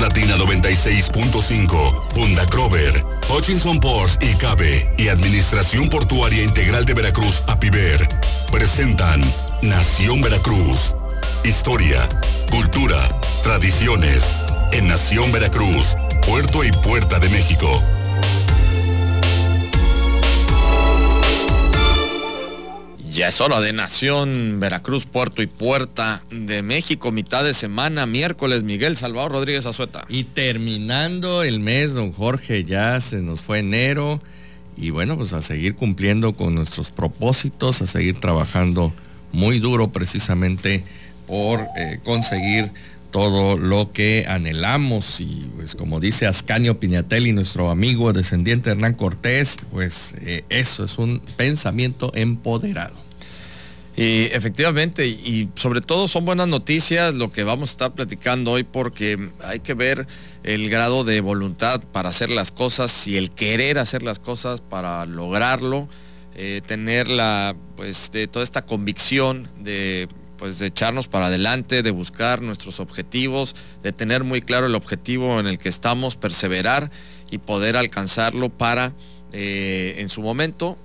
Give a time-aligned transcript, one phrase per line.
[0.00, 8.08] Latina 96.5, Funda Crover, Hutchinson Ports y Cabe y Administración Portuaria Integral de Veracruz, APIVER,
[8.50, 9.20] presentan
[9.60, 10.96] Nación Veracruz.
[11.44, 12.08] Historia,
[12.50, 12.98] cultura,
[13.42, 14.36] tradiciones.
[14.72, 17.68] En Nación Veracruz, Puerto y Puerta de México.
[23.20, 28.62] Ya es hora de Nación, Veracruz, Puerto y Puerta de México, mitad de semana, miércoles,
[28.62, 30.06] Miguel Salvador Rodríguez Azueta.
[30.08, 34.22] Y terminando el mes, don Jorge, ya se nos fue enero
[34.74, 38.90] y bueno, pues a seguir cumpliendo con nuestros propósitos, a seguir trabajando
[39.32, 40.82] muy duro precisamente
[41.26, 42.70] por eh, conseguir
[43.10, 49.58] todo lo que anhelamos y pues como dice Ascanio Piñatelli, nuestro amigo descendiente Hernán Cortés,
[49.70, 53.09] pues eh, eso es un pensamiento empoderado.
[54.00, 58.62] Y efectivamente, y sobre todo son buenas noticias lo que vamos a estar platicando hoy
[58.64, 60.06] porque hay que ver
[60.42, 65.04] el grado de voluntad para hacer las cosas y el querer hacer las cosas para
[65.04, 65.86] lograrlo,
[66.34, 71.90] eh, tener la, pues, de toda esta convicción de pues de echarnos para adelante, de
[71.90, 76.90] buscar nuestros objetivos, de tener muy claro el objetivo en el que estamos, perseverar
[77.30, 78.94] y poder alcanzarlo para
[79.34, 80.78] eh, en su momento,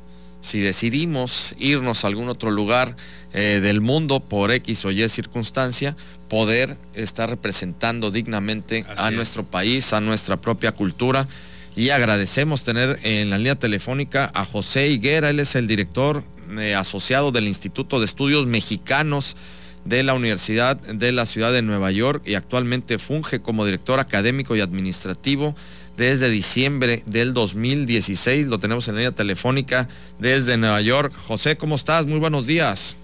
[0.46, 2.96] si decidimos irnos a algún otro lugar
[3.34, 5.96] eh, del mundo por X o Y circunstancia,
[6.30, 11.28] poder estar representando dignamente a nuestro país, a nuestra propia cultura.
[11.76, 16.24] Y agradecemos tener en la línea telefónica a José Higuera, él es el director
[16.59, 19.36] eh, asociado del Instituto de Estudios Mexicanos
[19.84, 24.56] de la Universidad de la Ciudad de Nueva York y actualmente funge como director académico
[24.56, 25.56] y administrativo
[25.98, 28.48] desde diciembre del 2016.
[28.48, 29.88] Lo tenemos en línea telefónica
[30.20, 31.14] desde Nueva York.
[31.28, 32.06] José, ¿cómo estás?
[32.06, 32.98] Muy buenos días.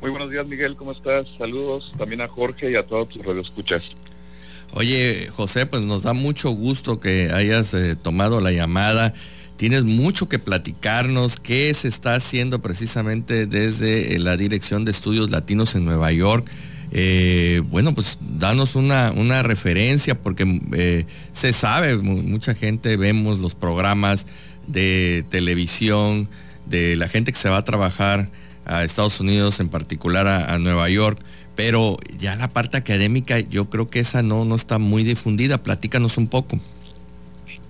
[0.00, 0.76] Muy buenos días, Miguel.
[0.76, 1.26] ¿Cómo estás?
[1.38, 3.82] Saludos también a Jorge y a todos tus radioescuchas.
[4.72, 9.14] Oye, José, pues nos da mucho gusto que hayas eh, tomado la llamada.
[9.56, 15.30] Tienes mucho que platicarnos, qué se está haciendo precisamente desde eh, la Dirección de Estudios
[15.30, 16.46] Latinos en Nueva York.
[16.92, 23.54] Eh, bueno, pues danos una, una referencia porque eh, se sabe, mucha gente vemos los
[23.54, 24.26] programas
[24.66, 26.28] de televisión,
[26.66, 28.30] de la gente que se va a trabajar
[28.64, 31.20] a Estados Unidos, en particular a, Nueva York,
[31.54, 35.58] pero ya la parte académica yo creo que esa no, no está muy difundida.
[35.58, 36.60] Platícanos un poco.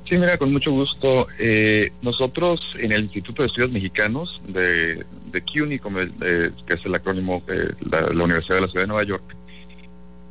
[0.09, 1.27] Sí, mira, con mucho gusto.
[1.39, 5.05] Eh, nosotros en el Instituto de Estudios Mexicanos de,
[5.37, 9.05] de CUNY, como que es el acrónimo de la, Universidad de la Ciudad de Nueva
[9.05, 9.37] York,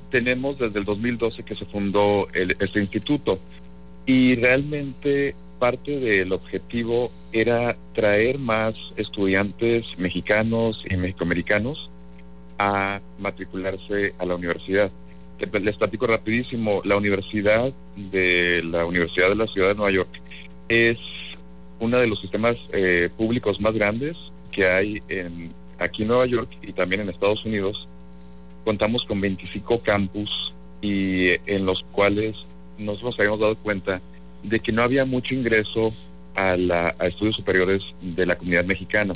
[0.09, 3.39] tenemos desde el 2012 que se fundó este instituto.
[4.05, 11.89] Y realmente parte del objetivo era traer más estudiantes mexicanos y mexicoamericanos
[12.59, 14.91] a matricularse a la universidad.
[15.61, 20.21] Les platico rapidísimo, la universidad de la Universidad de la Ciudad de Nueva York
[20.69, 20.97] es
[21.79, 24.15] uno de los sistemas eh, públicos más grandes
[24.55, 27.89] que hay en, aquí en Nueva York y también en Estados Unidos.
[28.63, 32.45] Contamos con 25 campus y en los cuales
[32.77, 34.01] nosotros habíamos dado cuenta
[34.43, 35.93] de que no había mucho ingreso
[36.35, 39.13] a, la, a estudios superiores de la comunidad mexicana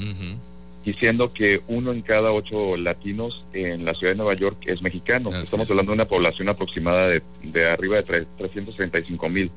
[0.85, 5.29] diciendo que uno en cada ocho latinos en la ciudad de Nueva York es mexicano.
[5.35, 9.51] Estamos hablando de una población aproximada de, de arriba de 335 mil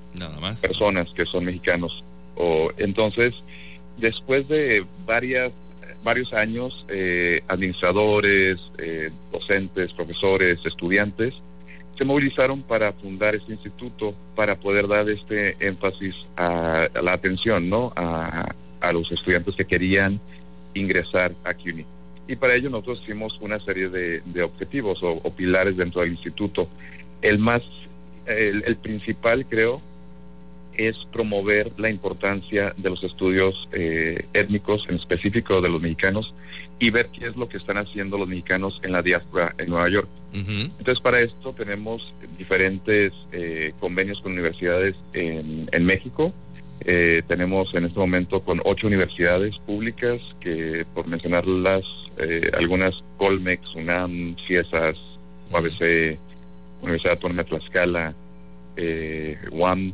[0.60, 2.04] personas que son mexicanos.
[2.36, 3.34] O, entonces,
[3.98, 5.52] después de varias
[6.02, 11.34] varios años, eh, administradores, eh, docentes, profesores, estudiantes,
[11.96, 17.92] se movilizaron para fundar este instituto, para poder dar este énfasis a, la atención, ¿no?
[17.96, 18.54] A,
[18.92, 20.20] los estudiantes que querían
[20.74, 21.86] ingresar a CUNY.
[22.26, 26.68] Y para ello nosotros hicimos una serie de, objetivos o, pilares dentro del instituto.
[27.20, 27.62] El más,
[28.26, 29.80] el, principal creo,
[30.76, 36.34] es promover la importancia de los estudios eh, étnicos, en específico de los mexicanos,
[36.78, 39.88] y ver qué es lo que están haciendo los mexicanos en la diáspora en Nueva
[39.88, 40.08] York.
[40.32, 46.32] Entonces, para esto tenemos diferentes eh, convenios con universidades en, en México,
[46.84, 51.84] eh, tenemos en este momento con ocho universidades públicas que, por mencionarlas,
[52.18, 54.96] eh, algunas Colmex, UNAM, CIESAS,
[55.52, 56.18] UABC,
[56.80, 58.14] Universidad Autónoma de Tlaxcala,
[58.76, 59.92] eh, UAM,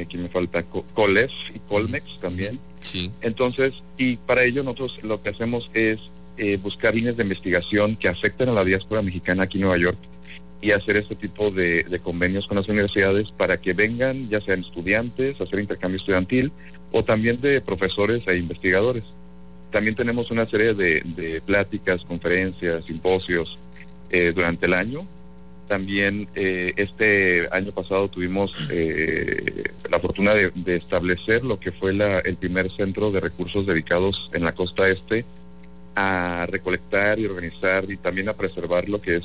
[0.00, 0.62] eh, me falta?
[0.62, 2.58] COLEF y Colmex también.
[2.80, 3.10] Sí.
[3.20, 5.98] Entonces, y para ello nosotros lo que hacemos es
[6.36, 9.98] eh, buscar líneas de investigación que afecten a la diáspora mexicana aquí en Nueva York
[10.62, 15.40] y hacer este tipo de, convenios con las universidades para que vengan, ya sean estudiantes,
[15.40, 16.52] hacer intercambio estudiantil
[16.92, 19.04] o también de profesores e investigadores.
[19.70, 23.58] También tenemos una serie de, pláticas, conferencias, simposios
[24.10, 25.06] eh, durante el año
[25.72, 32.36] También eh, este año pasado tuvimos eh, la fortuna de, establecer lo que fue el
[32.36, 35.24] primer centro de recursos dedicados en la costa este
[35.94, 39.24] a recolectar y organizar y también a preservar lo que es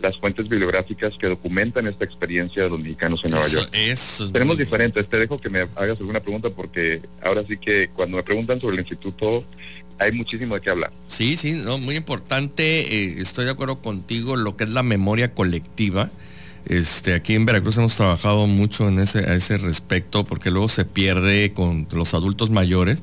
[0.00, 3.70] las fuentes bibliográficas que documentan esta experiencia de los mexicanos en Nueva York.
[4.32, 8.22] Tenemos diferentes, te dejo que me hagas alguna pregunta porque ahora sí que cuando me
[8.22, 9.44] preguntan sobre el instituto
[9.98, 10.92] hay muchísimo de qué hablar.
[11.08, 15.32] Sí, sí, no, muy importante, eh, estoy de acuerdo contigo, lo que es la memoria
[15.32, 16.10] colectiva.
[16.66, 20.84] Este, aquí en Veracruz hemos trabajado mucho en ese, a ese respecto porque luego se
[20.84, 23.02] pierde con los adultos mayores.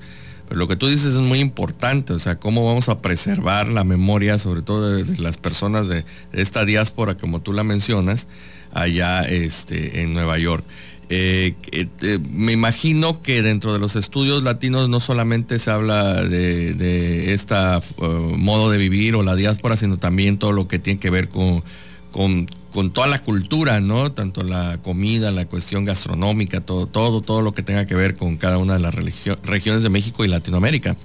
[0.52, 3.86] Pero lo que tú dices es muy importante, o sea, cómo vamos a preservar la
[3.86, 6.04] memoria, sobre todo de, las personas de,
[6.34, 8.28] esta diáspora, como tú la mencionas,
[8.74, 10.66] allá este, en Nueva York.
[11.14, 17.34] Eh, eh, me imagino que dentro de los estudios latinos no solamente se habla de,
[17.34, 17.54] este
[18.38, 21.66] modo de vivir o la diáspora, sino también todo lo que tiene que ver con,
[22.14, 22.48] con,
[22.94, 24.14] toda la cultura, ¿no?
[24.14, 28.38] Tanto la comida, la cuestión gastronómica, todo, todo, todo lo que tenga que ver con
[28.38, 30.96] cada una de las regiones de México y Latinoamérica.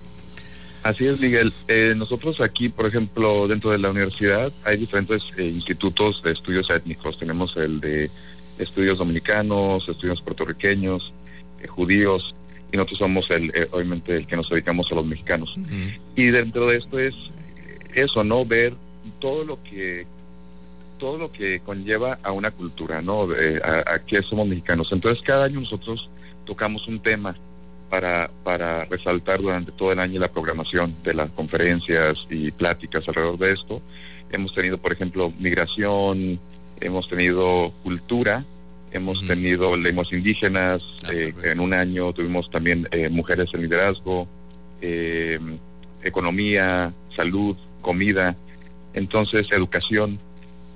[0.85, 1.53] Así es, Miguel.
[1.97, 7.19] Nosotros aquí, por ejemplo, dentro de la universidad hay diferentes institutos de estudios étnicos.
[7.19, 8.09] Tenemos el de
[8.59, 11.13] estudios dominicanos, estudios puertorriqueños,
[11.63, 12.35] eh, judíos,
[12.73, 15.57] y nosotros somos el, eh, obviamente el que nos dedicamos a los mexicanos.
[16.15, 17.15] Y dentro de esto es
[17.95, 18.45] eso, ¿no?
[18.45, 18.75] Ver
[19.21, 20.07] todo lo que
[20.99, 23.29] todo lo que conlleva a una cultura, ¿no?
[23.63, 24.91] a, a qué somos mexicanos.
[24.93, 26.09] Entonces cada año nosotros
[26.47, 27.37] tocamos un tema
[27.91, 33.39] para, para resaltar durante todo el año la programación de las conferencias y pláticas alrededor
[33.39, 33.81] de esto.
[34.31, 36.41] Hemos tenido, por ejemplo, migración,
[36.81, 38.45] hemos tenido cultura,
[38.93, 44.27] hemos tenido lenguas indígenas, ah, eh, en un año tuvimos también eh, mujeres en liderazgo,
[44.81, 45.39] eh,
[46.03, 48.37] economía, salud, comida,
[48.95, 50.19] entonces educación.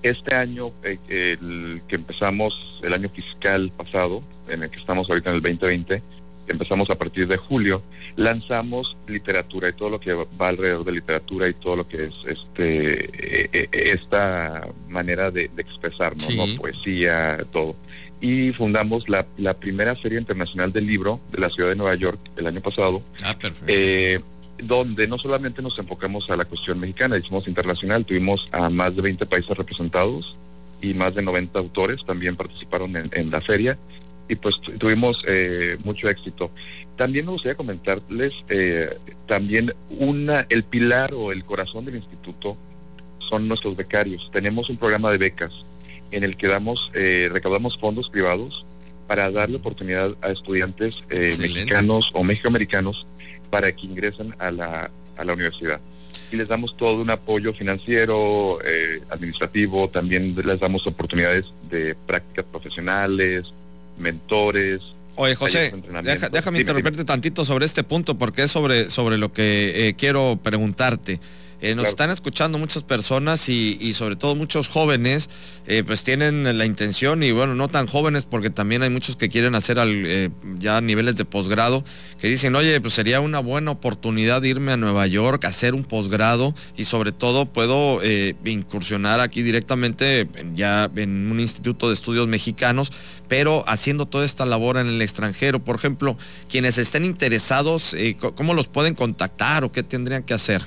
[0.03, 5.37] Este año el que empezamos, el año fiscal pasado, en el que estamos ahorita en
[5.37, 6.03] el 2020,
[6.51, 7.83] empezamos a partir de julio,
[8.17, 12.15] lanzamos literatura y todo lo que va alrededor de literatura y todo lo que es
[12.27, 17.77] este eh, eh, esta manera de, expresarnos, poesía, todo.
[18.21, 19.25] Y fundamos la,
[19.55, 23.03] primera Feria Internacional del Libro de la ciudad de Nueva York el año pasado.
[23.25, 23.37] Ah,
[23.67, 24.21] eh,
[24.63, 29.01] donde no solamente nos enfocamos a la cuestión mexicana, hicimos internacional, tuvimos a más de
[29.01, 30.37] 20 países representados
[30.83, 33.79] y más de 90 autores también participaron en la feria
[34.31, 36.53] y pues tuvimos eh, mucho éxito.
[36.97, 38.97] También me gustaría comentarles, eh,
[39.27, 42.57] también una, el pilar o el corazón del instituto
[43.19, 44.31] son nuestros becarios.
[44.33, 45.53] Tenemos un programa de becas
[46.13, 48.65] en el que damos, eh, recaudamos fondos privados
[49.09, 50.95] para darle oportunidad a estudiantes
[51.41, 53.09] mexicanos o mexicoamericanos
[53.51, 55.81] para que ingresen a la, a la universidad.
[56.31, 58.61] Y les damos todo un apoyo financiero,
[59.09, 63.53] administrativo, también les damos oportunidades de prácticas profesionales,
[64.01, 64.81] mentores.
[65.17, 65.73] Oye, José,
[66.33, 71.21] déjame interrumpirte tantito sobre este punto porque es sobre, sobre lo que eh, quiero preguntarte.
[71.61, 75.29] Eh, nos están escuchando muchas personas y, sobre todo muchos jóvenes,
[75.67, 79.29] eh, pues tienen la intención y bueno, no tan jóvenes porque también hay muchos que
[79.29, 81.85] quieren hacer al, ya niveles de posgrado,
[82.21, 86.55] que dicen, oye, pues sería una buena oportunidad irme a Nueva York, hacer un posgrado
[86.77, 88.01] y sobre todo puedo
[88.45, 92.91] incursionar aquí directamente ya en un instituto de estudios mexicanos
[93.31, 95.61] pero haciendo toda esta labor en el extranjero.
[95.61, 96.17] Por ejemplo,
[96.51, 100.63] quienes estén interesados, eh, ¿cómo los pueden contactar o qué tendrían que hacer?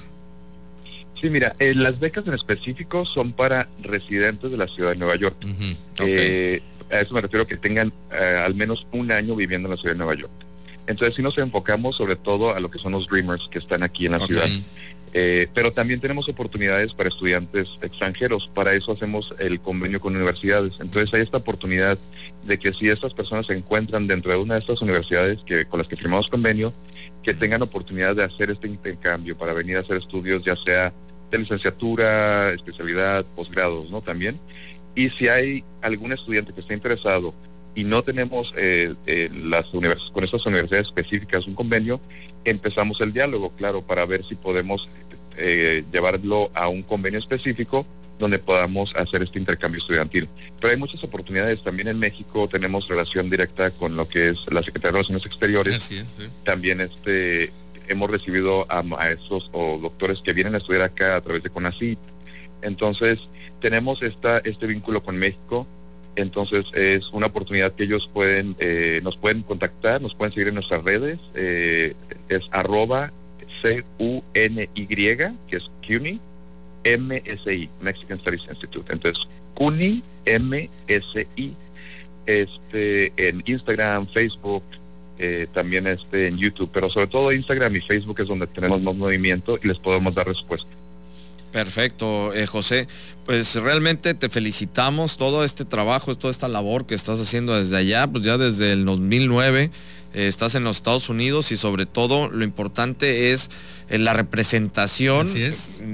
[1.23, 5.15] Sí, mira, eh, las becas en específico son para residentes de la ciudad de Nueva
[5.15, 5.37] York.
[6.05, 6.61] Eh,
[6.91, 9.99] a eso me refiero que tengan al menos un año viviendo en la ciudad de
[9.99, 10.33] Nueva York.
[10.85, 14.05] Entonces, sí nos enfocamos sobre todo a lo que son los Dreamers que están aquí
[14.05, 14.49] en la ciudad.
[15.15, 18.49] Eh, pero también tenemos oportunidades para estudiantes extranjeros.
[18.53, 20.73] Para eso hacemos el convenio con universidades.
[20.81, 21.97] Entonces hay esta oportunidad
[22.45, 25.79] de que si estas personas se encuentran dentro de una de estas universidades que, con
[25.79, 26.73] las que firmamos convenio,
[27.21, 30.91] que tengan oportunidad de hacer este intercambio para venir a hacer estudios, ya sea
[31.37, 34.01] de licenciatura, especialidad, posgrados, ¿no?
[34.01, 34.39] También.
[34.95, 37.33] Y si hay algún estudiante que esté interesado
[37.75, 39.67] y no tenemos eh, eh, las
[40.11, 41.99] con estas universidades específicas un convenio,
[42.45, 44.89] empezamos el diálogo, claro, para ver si podemos
[45.37, 47.85] eh, llevarlo a un convenio específico
[48.19, 50.29] donde podamos hacer este intercambio estudiantil.
[50.59, 51.63] Pero hay muchas oportunidades.
[51.63, 55.89] También en México tenemos relación directa con lo que es la Secretaría de Relaciones Exteriores.
[56.43, 57.51] También este
[57.87, 61.99] hemos recibido a maestros o doctores que vienen a estudiar acá a través de CONACYT.
[62.61, 63.19] Entonces,
[63.61, 65.67] tenemos esta, este vínculo con México
[66.15, 70.55] entonces es una oportunidad que ellos pueden, eh, nos pueden contactar, nos pueden seguir en
[70.55, 71.95] nuestras redes, eh,
[72.29, 73.11] es arroba
[73.61, 76.19] C-U-N-Y, que es CUNY,
[76.83, 78.93] M-S-I, Mexican Studies Institute.
[78.93, 81.55] Entonces, CUNY MSI,
[82.25, 84.63] este, en Instagram, Facebook,
[85.19, 88.95] eh, también este, en YouTube, pero sobre todo Instagram y Facebook es donde tenemos más
[88.95, 90.69] movimiento y les podemos dar respuesta.
[91.53, 92.87] Perfecto, eh, José.
[93.25, 98.07] Pues realmente te felicitamos todo este trabajo, toda esta labor que estás haciendo desde allá,
[98.07, 99.69] pues ya desde el 2009
[100.13, 103.51] eh, estás en los Estados Unidos y sobre todo lo importante es
[103.89, 105.27] eh, la representación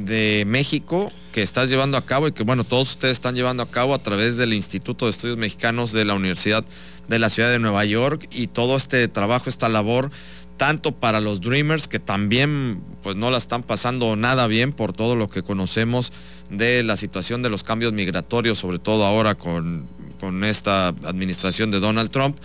[0.05, 3.69] de México que estás llevando a cabo y que bueno, todos ustedes están llevando a
[3.69, 6.63] cabo a través del Instituto de Estudios Mexicanos de la Universidad
[7.09, 10.11] de la Ciudad de Nueva York y todo este trabajo, esta labor
[10.57, 15.15] tanto para los Dreamers que también pues no la están pasando nada bien por todo
[15.15, 16.11] lo que conocemos
[16.49, 19.87] de la situación de los cambios migratorios, sobre todo ahora con,
[20.19, 22.37] con esta administración de Donald Trump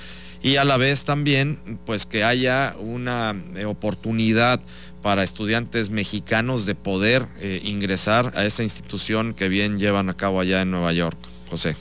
[0.43, 4.61] y a la vez también pues que haya una eh, oportunidad
[5.03, 10.41] para estudiantes mexicanos de poder eh, ingresar a esta institución que bien llevan a cabo
[10.41, 11.19] allá en Nueva York.
[11.51, 11.77] José.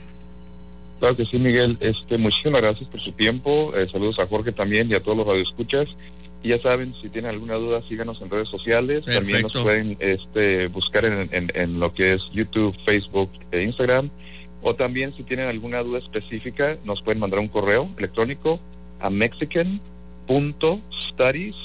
[1.03, 1.75] Claro que sí, Miguel.
[1.81, 3.73] Este, muchísimas gracias por su tiempo.
[3.75, 5.89] Eh, saludos a Jorge también y a todos los radioescuchas.
[6.41, 9.03] Y ya saben, si tienen alguna duda, síganos en redes sociales.
[9.03, 14.09] También nos pueden este, buscar en, en, lo que es YouTube, Facebook e Instagram.
[14.61, 18.61] O también si tienen alguna duda específica, nos pueden mandar un correo electrónico
[19.01, 21.55] a mexican.studies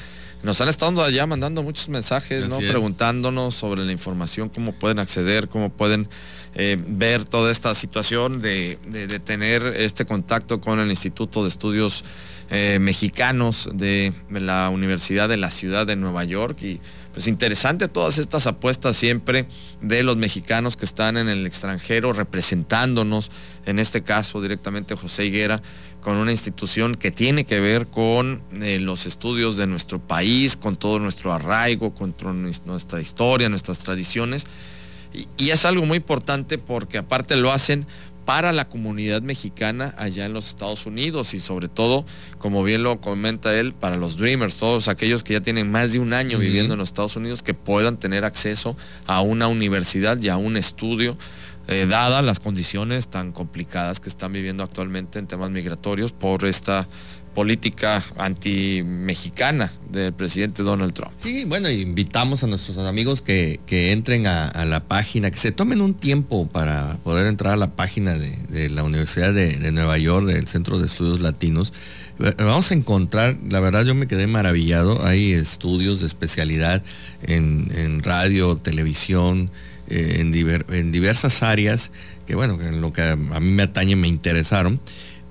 [0.43, 2.57] Nos han estado allá mandando muchos mensajes, ¿no?
[2.57, 6.07] Preguntándonos sobre la información, cómo pueden acceder, cómo pueden
[6.55, 8.77] eh, ver toda esta situación de,
[9.23, 12.03] tener este contacto con el Instituto de Estudios
[12.49, 16.81] eh, Mexicanos de la Universidad de la Ciudad de Nueva York y
[17.13, 19.45] pues interesante todas estas apuestas siempre
[19.81, 23.31] de los mexicanos que están en el extranjero representándonos,
[23.65, 25.61] en este caso directamente José Higuera,
[26.01, 30.75] con una institución que tiene que ver con eh, los estudios de nuestro país, con
[30.75, 32.13] todo nuestro arraigo, con
[32.65, 34.45] nuestra historia, nuestras tradiciones.
[35.37, 37.85] y es algo muy importante porque aparte lo hacen
[38.25, 42.05] para la comunidad mexicana allá en los Estados Unidos y sobre todo,
[42.37, 45.99] como bien lo comenta él, para los Dreamers, todos aquellos que ya tienen más de
[45.99, 48.77] un año viviendo en los Estados Unidos, que puedan tener acceso
[49.07, 51.17] a una universidad y a un estudio,
[51.67, 56.87] eh, dadas las condiciones tan complicadas que están viviendo actualmente en temas migratorios por esta
[57.33, 61.11] política anti-mexicana del presidente Donald Trump.
[61.17, 65.93] Sí, bueno, invitamos a nuestros amigos que, entren a, la página, que se tomen un
[65.93, 70.77] tiempo para poder entrar a la página de, la Universidad de, Nueva York, del Centro
[70.77, 71.71] de Estudios Latinos.
[72.19, 76.83] Eh, vamos a encontrar, la verdad yo me quedé maravillado, hay estudios de especialidad
[77.23, 79.49] en, radio, televisión,
[79.91, 81.91] eh, en, diversas áreas,
[82.25, 84.79] que bueno, en lo que a mí me atañe me interesaron.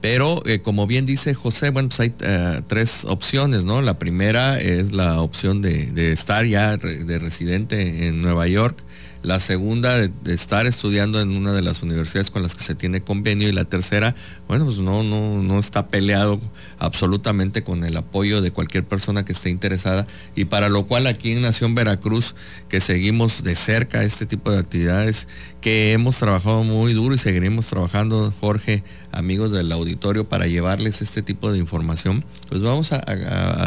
[0.00, 3.82] Pero eh, como bien dice José, bueno, pues hay eh, tres opciones, ¿no?
[3.82, 8.76] La primera es la opción de, estar ya de residente en Nueva York.
[9.22, 13.02] La segunda, de, estar estudiando en una de las universidades con las que se tiene
[13.02, 13.48] convenio.
[13.48, 14.14] Y la tercera,
[14.48, 16.40] bueno, pues no, no, no está peleado
[16.78, 20.06] absolutamente con el apoyo de cualquier persona que esté interesada.
[20.34, 22.34] Y para lo cual aquí en Nación Veracruz,
[22.68, 25.28] que seguimos de cerca este tipo de actividades,
[25.60, 31.22] que hemos trabajado muy duro y seguiremos trabajando, Jorge, amigos del auditorio, para llevarles este
[31.22, 33.00] tipo de información, pues vamos a,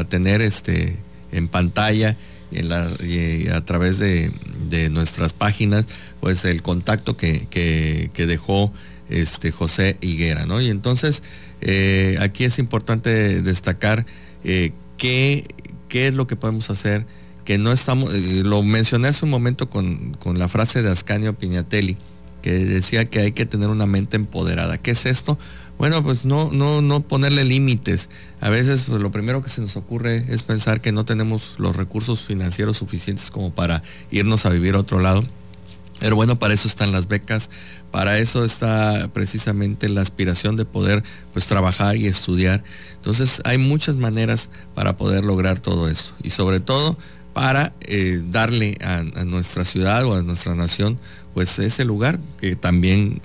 [0.10, 0.98] tener este
[1.32, 2.18] en pantalla
[3.52, 4.32] a través de,
[4.92, 5.86] nuestras páginas,
[6.20, 8.72] pues el contacto que, dejó
[9.10, 10.62] este, José Higuera, ¿no?
[10.62, 11.22] Y entonces
[11.62, 14.06] eh, aquí es importante destacar
[14.44, 15.46] eh, qué,
[15.92, 17.06] es lo que podemos hacer,
[17.46, 21.98] que no estamos, eh, lo mencioné hace un momento con, la frase de Ascanio Piñatelli,
[22.42, 24.78] que decía que hay que tener una mente empoderada.
[24.78, 25.38] ¿Qué es esto?
[25.84, 28.08] Bueno, pues no, no, no ponerle límites.
[28.40, 31.75] A veces pues, lo primero que se nos ocurre es pensar que no tenemos los
[31.75, 35.25] recursos financieros suficientes como para irnos a vivir a otro lado.
[36.00, 37.50] Pero bueno, para eso están las becas,
[37.92, 42.63] para eso está precisamente la aspiración de poder pues trabajar y estudiar.
[42.96, 46.98] Entonces hay muchas maneras para poder lograr todo esto y sobre todo
[47.34, 50.98] para eh, darle a, nuestra ciudad o a nuestra nación
[51.34, 53.22] pues ese lugar que también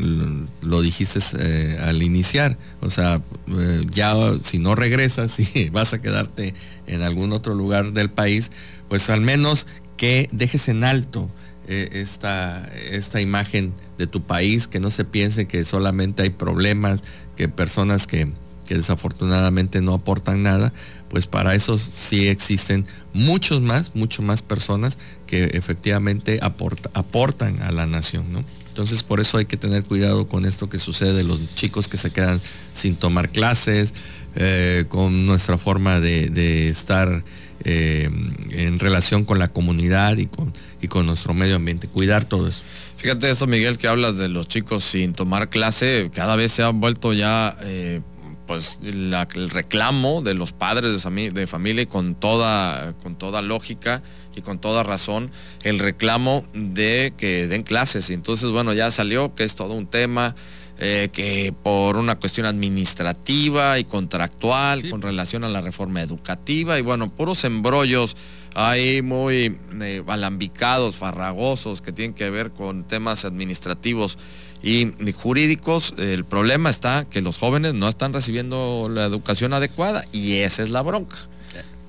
[0.62, 2.56] lo, dijiste eh, al iniciar.
[2.80, 6.54] O sea, eh, ya si no regresas y vas a quedarte
[6.86, 8.50] en algún otro lugar del país,
[8.88, 11.28] pues al menos que dejes en alto
[11.66, 17.02] esta, esta imagen de tu país, que no se piense que solamente hay problemas,
[17.36, 18.32] que personas que,
[18.68, 20.74] desafortunadamente no aportan nada,
[21.08, 27.86] pues para eso sí existen muchos más, mucho más personas que efectivamente aportan a la
[27.86, 31.96] nación, Entonces por eso hay que tener cuidado con esto que sucede, los chicos que
[31.96, 32.40] se quedan
[32.72, 33.92] sin tomar clases,
[34.36, 37.24] eh, con nuestra forma de, estar
[37.64, 38.08] eh,
[38.50, 42.62] en relación con la comunidad y con, nuestro medio ambiente, cuidar todo eso.
[42.96, 46.70] Fíjate eso, Miguel, que hablas de los chicos sin tomar clase, cada vez se ha
[46.70, 48.00] vuelto ya eh,
[48.48, 54.02] pues el reclamo de los padres de, familia y con toda, con toda lógica
[54.34, 55.30] y con toda razón,
[55.64, 58.08] el reclamo de que den clases.
[58.08, 60.34] Y entonces, bueno, ya salió que es todo un tema.
[60.80, 66.82] Eh, que por una cuestión administrativa y contractual con relación a la reforma educativa y
[66.82, 68.14] bueno, puros embrollos
[68.54, 74.18] hay muy eh, alambicados, farragosos, que tienen que ver con temas administrativos
[74.62, 75.94] y, jurídicos.
[75.98, 80.70] El problema está que los jóvenes no están recibiendo la educación adecuada y esa es
[80.70, 81.16] la bronca.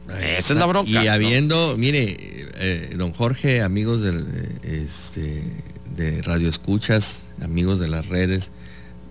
[0.09, 0.89] Esa es la bronca.
[0.89, 2.17] Y habiendo, mire,
[2.59, 4.25] eh, don Jorge, amigos del,
[4.63, 5.43] este,
[5.95, 8.51] de Radio Escuchas, amigos de las redes,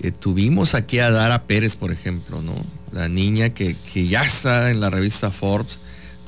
[0.00, 2.54] eh, tuvimos aquí a Dara Pérez, por ejemplo, ¿no?
[2.92, 5.78] La niña que, que ya está en la revista Forbes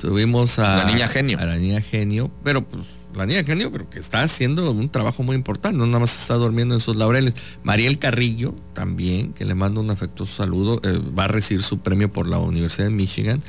[0.01, 1.37] Tuvimos a la niña genio.
[1.39, 5.35] A la niña genio, pero pues la niña pero que está haciendo un trabajo muy
[5.35, 7.33] importante, no nada más está durmiendo en sus laureles.
[7.63, 12.11] Mariel Carrillo también, que le mando un afectuoso saludo, eh, va a recibir su premio
[12.11, 13.41] por la Universidad de Michigan.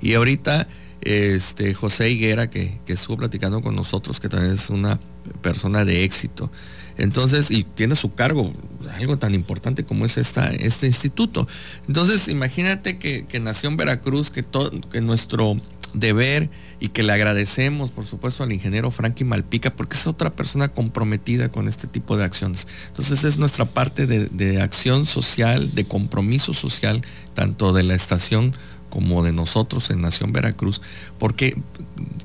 [0.00, 0.68] Y ahorita
[1.00, 4.98] este, José Higuera, que, que estuvo platicando con nosotros, que también es una
[5.40, 6.50] persona de éxito.
[6.98, 8.52] Entonces, y tiene su cargo
[8.94, 11.46] algo tan importante como es esta, este instituto.
[11.88, 15.56] Entonces, imagínate que, nació en Veracruz, que, todo, que nuestro
[15.94, 20.68] deber y que le agradecemos, por supuesto, al ingeniero Frankie Malpica, porque es otra persona
[20.68, 22.68] comprometida con este tipo de acciones.
[22.88, 27.02] Entonces es nuestra parte de, acción social, de compromiso social,
[27.34, 28.54] tanto de la estación
[28.90, 30.80] como de nosotros en Nación Veracruz,
[31.18, 31.56] porque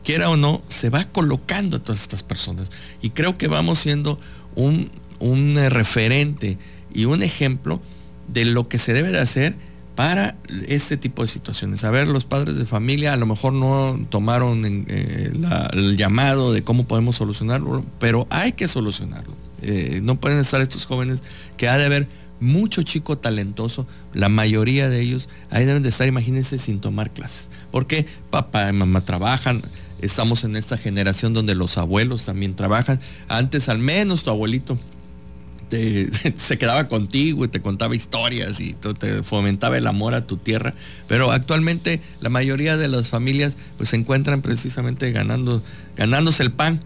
[0.04, 2.72] quiera o no, se va colocando a todas estas personas.
[3.02, 4.20] Y creo que vamos siendo
[4.56, 6.58] un, un referente
[6.94, 7.82] y un ejemplo
[8.28, 9.56] de lo que se debe de hacer
[9.96, 10.36] para
[10.68, 11.84] este tipo de situaciones.
[11.84, 15.32] A ver, los padres de familia a lo mejor no tomaron eh,
[15.74, 19.34] el llamado de cómo podemos solucionarlo, pero hay que solucionarlo.
[19.62, 21.22] Eh, no pueden estar estos jóvenes
[21.58, 22.08] que ha de haber
[22.40, 27.50] mucho chico talentoso, la mayoría de ellos ahí deben de estar, imagínense, sin tomar clases.
[27.72, 29.62] Porque papá y mamá trabajan,
[30.02, 33.00] estamos en esta generación donde los abuelos también trabajan.
[33.28, 34.78] Antes al menos tu abuelito
[36.38, 40.74] se quedaba contigo y te contaba historias y te fomentaba el amor a tu tierra.
[41.08, 45.64] Pero actualmente la mayoría de las familias pues se encuentran precisamente ganando,
[45.96, 46.82] ganándose el pan.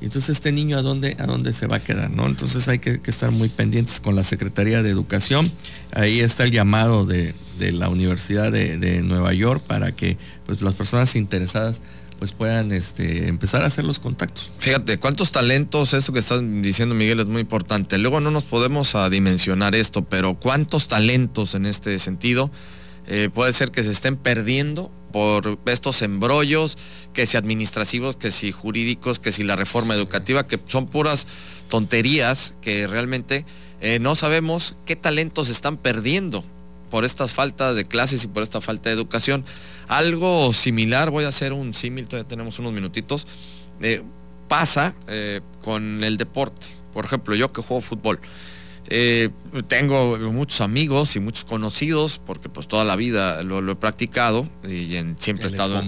[0.00, 2.26] Entonces este niño a dónde, a dónde se va a quedar, ¿no?
[2.26, 5.50] Entonces hay que, estar muy pendientes con la Secretaría de Educación.
[5.92, 10.74] Ahí está el llamado de, la Universidad de, de, Nueva York para que pues, las
[10.74, 11.82] personas interesadas
[12.20, 14.52] pues puedan este, empezar a hacer los contactos.
[14.58, 17.96] Fíjate, cuántos talentos, eso que estás diciendo Miguel es muy importante.
[17.96, 22.50] Luego no nos podemos dimensionar esto, pero cuántos talentos en este sentido
[23.08, 26.76] eh, puede ser que se estén perdiendo por estos embrollos,
[27.14, 31.26] que si administrativos, que si jurídicos, que si la reforma educativa, que son puras
[31.70, 33.46] tonterías que realmente
[33.80, 36.44] eh, no sabemos qué talentos se están perdiendo
[36.90, 39.44] por estas faltas de clases y por esta falta de educación.
[39.90, 43.26] Algo similar, voy a hacer un símil, todavía tenemos unos minutitos,
[43.82, 44.02] eh,
[44.46, 46.68] pasa eh, con el deporte.
[46.94, 48.20] Por ejemplo, yo que juego fútbol.
[48.88, 49.30] Eh,
[49.68, 54.96] tengo muchos amigos y muchos conocidos porque pues toda la vida lo, he practicado y
[55.18, 55.80] siempre he estado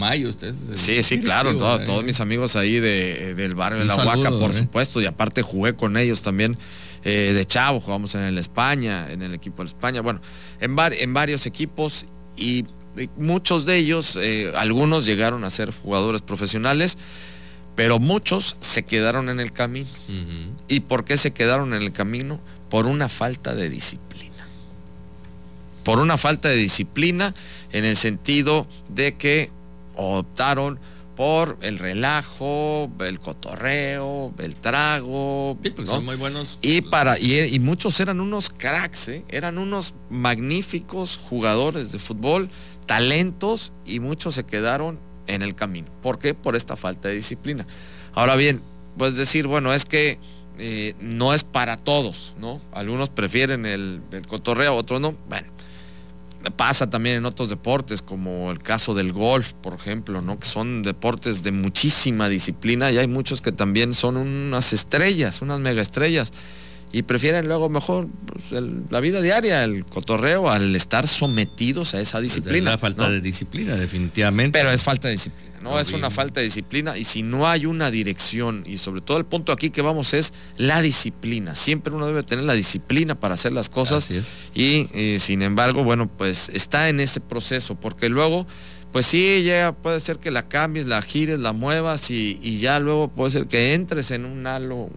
[0.74, 5.06] sí sí claro todos mis amigos ahí del barrio de la Huaca por supuesto y
[5.06, 6.56] aparte jugué con ellos también
[7.04, 10.20] eh, de Chavo, jugamos en el España, en el equipo de España, bueno,
[10.60, 12.64] en, en varios equipos y
[13.16, 16.98] muchos de ellos, eh, algunos llegaron a ser jugadores profesionales,
[17.74, 19.88] pero muchos se quedaron en el camino.
[20.68, 22.40] ¿Y por qué se quedaron en el camino?
[22.68, 24.46] Por una falta de disciplina.
[25.84, 27.34] Por una falta de disciplina
[27.72, 29.50] en el sentido de que
[29.96, 30.78] optaron
[31.16, 35.58] por el relajo, el cotorreo, el trago.
[35.76, 36.58] Pues son muy buenos.
[36.62, 39.24] Y, para, y, muchos eran unos cracks, ¿eh?
[39.28, 42.48] eran unos magníficos jugadores de fútbol,
[42.86, 45.88] talentos, y muchos se quedaron en el camino.
[46.02, 46.34] ¿Por qué?
[46.34, 47.66] Por esta falta de disciplina.
[48.14, 48.60] Ahora bien,
[48.98, 50.18] puedes decir, bueno, es que
[50.58, 52.60] eh, no es para todos, ¿no?
[52.72, 55.14] Algunos prefieren el, el cotorreo, otros no.
[55.28, 55.48] Bueno,
[56.50, 60.38] pasa también en otros deportes, como el caso del golf, por ejemplo, ¿no?
[60.38, 65.60] que son deportes de muchísima disciplina y hay muchos que también son unas estrellas, unas
[65.60, 66.32] mega estrellas
[66.92, 72.20] y prefieren luego mejor pues, la vida diaria, el cotorreo, al estar sometidos a esa
[72.20, 72.72] disciplina.
[72.72, 74.58] La falta de disciplina, definitivamente.
[74.58, 75.80] Pero es falta de disciplina, ¿no?
[75.80, 79.24] es una falta de disciplina y si no hay una dirección y sobre todo el
[79.24, 81.54] punto aquí que vamos es la disciplina.
[81.54, 84.10] Siempre uno debe tener la disciplina para hacer las cosas
[84.54, 88.46] y eh, sin embargo, bueno, pues está en ese proceso porque luego
[88.92, 92.78] pues sí, ya puede ser que la cambies, la gires, la muevas y, y, ya
[92.78, 94.90] luego puede ser que entres en un halo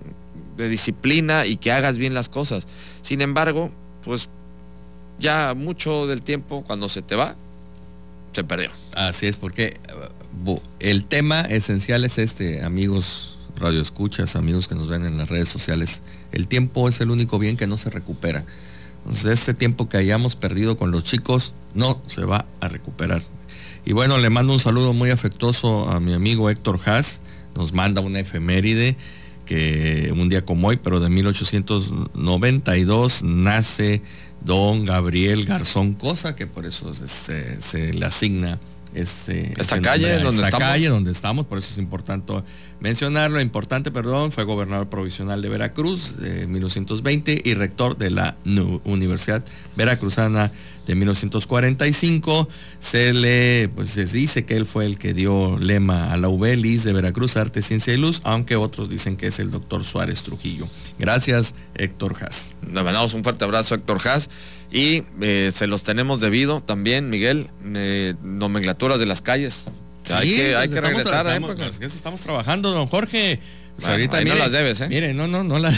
[0.57, 2.67] de disciplina y que hagas bien las cosas.
[3.01, 3.71] Sin embargo,
[4.03, 4.29] pues
[5.19, 7.35] ya mucho del tiempo cuando se te va,
[8.31, 8.69] se perdió.
[8.95, 9.77] Así es, porque
[10.79, 15.49] el tema esencial es este, amigos radio escuchas, amigos que nos ven en las redes
[15.49, 16.01] sociales.
[16.31, 18.45] El tiempo es el único bien que no se recupera.
[18.99, 23.23] Entonces, este tiempo que hayamos perdido con los chicos no se va a recuperar.
[23.85, 27.21] Y bueno, le mando un saludo muy afectuoso a mi amigo Héctor Haas.
[27.55, 28.97] Nos manda una efeméride
[29.45, 34.01] que un día como hoy, pero de 1892, nace
[34.41, 38.59] don Gabriel Garzón Cosa, que por eso se, le asigna
[38.95, 42.33] este, esta calle, donde esta calle donde estamos, por eso es importante
[42.79, 48.35] mencionarlo, importante, perdón, fue gobernador provisional de Veracruz de 1920 y rector de la
[48.83, 49.43] Universidad
[49.75, 50.51] Veracruzana
[50.85, 52.47] de 1945.
[52.79, 56.83] Se le, pues se dice que él fue el que dio lema a la UBELIS
[56.83, 60.67] de Veracruz, Arte, Ciencia y Luz, aunque otros dicen que es el doctor Suárez Trujillo.
[60.99, 62.55] Gracias, Héctor Haas.
[62.65, 64.29] Le mandamos un fuerte abrazo, Héctor Haas.
[64.71, 69.65] Y eh, se los tenemos debido también, Miguel, eh, nomenclaturas de las calles.
[70.11, 71.27] hay que, hay que regresar.
[71.27, 71.35] ¿eh?
[71.35, 73.39] Estamos, estamos trabajando, don Jorge.
[73.75, 74.87] Pues ahorita ahí no las debes, ¿eh?
[74.87, 75.75] Mire, no, no, no las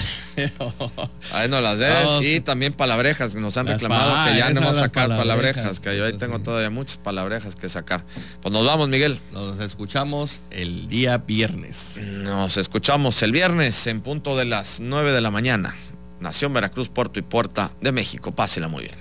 [1.34, 2.22] Ahí no las debes.
[2.22, 5.98] y también palabrejas, que nos han reclamado que ya no vamos a sacar palabrejas, que
[5.98, 8.04] yo ahí tengo todavía muchas palabrejas que sacar.
[8.42, 9.20] Pues nos vamos, Miguel.
[9.32, 11.98] Nos escuchamos el día viernes.
[11.98, 15.76] Nos escuchamos el viernes en punto de las 9 de la mañana.
[16.20, 18.32] Nación Veracruz, Puerto y Puerta de México.
[18.32, 18.96] Pásela muy bien.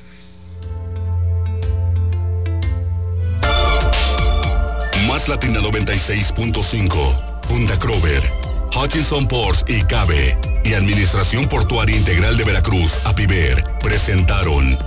[5.06, 7.42] Más Latina 96.5.
[7.46, 14.78] Funda Crover Hutchinson Ports y CABE y Administración Portuaria Integral de Veracruz, APIVER, presentaron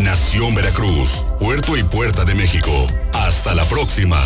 [0.00, 2.72] Nación Veracruz, Puerto y Puerta de México.
[3.12, 4.20] Hasta la próxima.